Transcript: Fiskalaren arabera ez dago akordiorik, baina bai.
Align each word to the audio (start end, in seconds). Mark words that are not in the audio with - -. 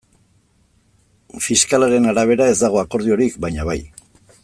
Fiskalaren 1.47 2.07
arabera 2.13 2.47
ez 2.53 2.57
dago 2.65 2.81
akordiorik, 2.85 3.37
baina 3.47 3.69
bai. 3.73 3.81